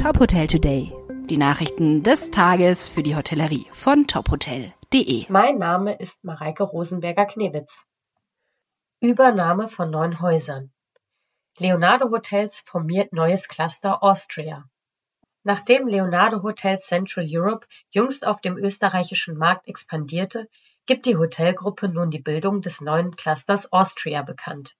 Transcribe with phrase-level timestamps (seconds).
[0.00, 0.92] Top Hotel Today.
[1.28, 5.26] Die Nachrichten des Tages für die Hotellerie von tophotel.de.
[5.28, 7.84] Mein Name ist Mareike Rosenberger-Knewitz.
[9.00, 10.70] Übernahme von neun Häusern.
[11.58, 14.70] Leonardo Hotels formiert neues Cluster Austria.
[15.42, 20.48] Nachdem Leonardo Hotels Central Europe jüngst auf dem österreichischen Markt expandierte,
[20.86, 24.76] gibt die Hotelgruppe nun die Bildung des neuen Clusters Austria bekannt.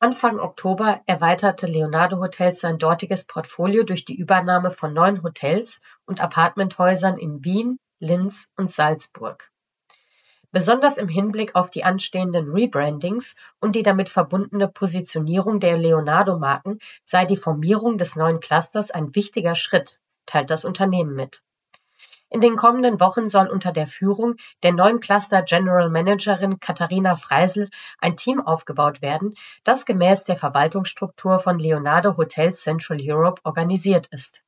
[0.00, 6.20] Anfang Oktober erweiterte Leonardo Hotels sein dortiges Portfolio durch die Übernahme von neun Hotels und
[6.20, 9.50] Appartementhäusern in Wien, Linz und Salzburg.
[10.52, 17.24] Besonders im Hinblick auf die anstehenden Rebrandings und die damit verbundene Positionierung der Leonardo-Marken sei
[17.24, 21.42] die Formierung des neuen Clusters ein wichtiger Schritt, teilt das Unternehmen mit.
[22.30, 27.70] In den kommenden Wochen soll unter der Führung der neuen Cluster General Managerin Katharina Freisel
[28.00, 34.42] ein Team aufgebaut werden, das gemäß der Verwaltungsstruktur von Leonardo Hotels Central Europe organisiert ist.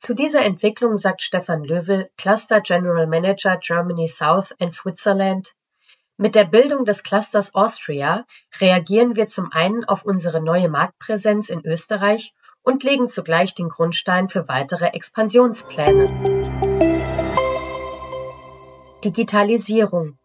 [0.00, 5.54] Zu dieser Entwicklung sagt Stefan Löwel, Cluster General Manager Germany South and Switzerland,
[6.16, 8.24] mit der Bildung des Clusters Austria
[8.60, 14.28] reagieren wir zum einen auf unsere neue Marktpräsenz in Österreich und legen zugleich den Grundstein
[14.28, 16.63] für weitere Expansionspläne.
[19.04, 20.18] Digitalisierung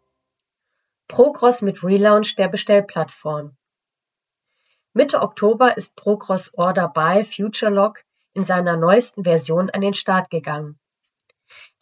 [1.09, 3.58] Progros mit Relaunch der Bestellplattform
[4.94, 8.02] Mitte Oktober ist Progros Order by FutureLog
[8.33, 10.80] in seiner neuesten Version an den Start gegangen.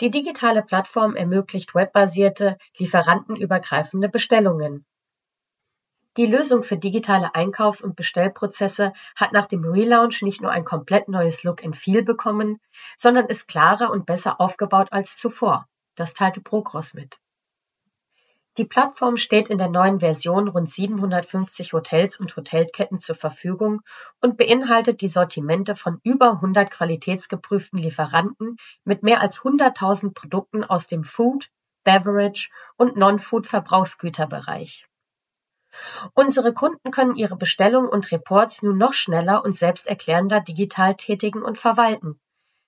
[0.02, 4.84] Die digitale Plattform ermöglicht webbasierte, lieferantenübergreifende Bestellungen.
[6.18, 11.10] Die Lösung für digitale Einkaufs- und Bestellprozesse hat nach dem Relaunch nicht nur ein komplett
[11.10, 12.60] neues Look and Feel bekommen,
[12.98, 15.68] sondern ist klarer und besser aufgebaut als zuvor.
[15.98, 17.20] Das teilte Procross mit.
[18.58, 23.82] Die Plattform steht in der neuen Version rund 750 Hotels und Hotelketten zur Verfügung
[24.22, 30.88] und beinhaltet die Sortimente von über 100 qualitätsgeprüften Lieferanten mit mehr als 100.000 Produkten aus
[30.88, 31.50] dem Food,
[31.84, 34.88] Beverage und Non-Food-Verbrauchsgüterbereich.
[36.14, 41.58] Unsere Kunden können ihre Bestellungen und Reports nun noch schneller und selbsterklärender digital tätigen und
[41.58, 42.20] verwalten.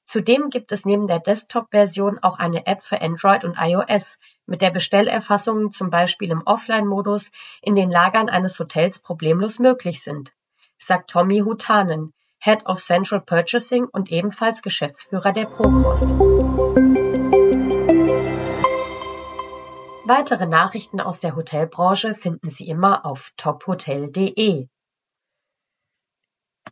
[0.09, 4.71] Zudem gibt es neben der Desktop-Version auch eine App für Android und iOS, mit der
[4.71, 7.29] Bestellerfassungen zum Beispiel im Offline-Modus
[7.61, 10.33] in den Lagern eines Hotels problemlos möglich sind,
[10.79, 16.15] sagt Tommy Hutanen, Head of Central Purchasing und ebenfalls Geschäftsführer der Procross.
[20.05, 24.69] Weitere Nachrichten aus der Hotelbranche finden Sie immer auf tophotel.de.